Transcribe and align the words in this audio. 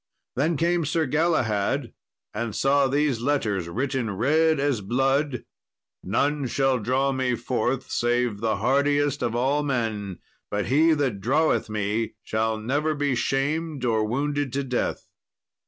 Then 0.35 0.57
came 0.57 0.83
Sir 0.83 1.05
Galahad, 1.05 1.93
and 2.33 2.55
saw 2.55 2.87
these 2.87 3.21
letters 3.21 3.69
written 3.69 4.09
red 4.17 4.59
as 4.59 4.81
blood, 4.81 5.43
"None 6.01 6.47
shall 6.47 6.79
draw 6.79 7.11
me 7.11 7.35
forth 7.35 7.91
save 7.91 8.39
the 8.39 8.55
hardiest 8.55 9.21
of 9.21 9.35
all 9.35 9.61
men; 9.61 10.17
but 10.49 10.65
he 10.69 10.93
that 10.93 11.21
draweth 11.21 11.69
me 11.69 12.15
shall 12.23 12.57
never 12.57 12.95
be 12.95 13.13
shamed 13.13 13.85
or 13.85 14.03
wounded 14.03 14.51
to 14.53 14.63
death." 14.63 15.05